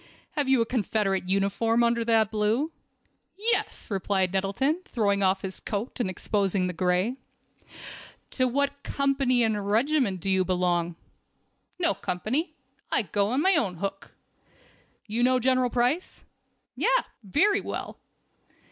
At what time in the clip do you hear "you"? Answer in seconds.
0.49-0.61, 10.31-10.43, 15.05-15.21